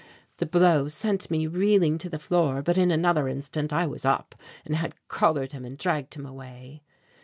The 0.37 0.47
blow 0.47 0.87
sent 0.87 1.29
me 1.29 1.45
reeling 1.45 1.99
to 1.99 2.09
the 2.09 2.17
floor 2.17 2.63
but 2.63 2.75
in 2.75 2.89
another 2.89 3.27
instant 3.27 3.71
I 3.71 3.85
was 3.85 4.03
up 4.03 4.33
and 4.65 4.75
had 4.75 4.95
collared 5.07 5.51
him 5.51 5.63
and 5.63 5.77
dragged 5.77 6.15
him 6.15 6.25
away. 6.25 6.81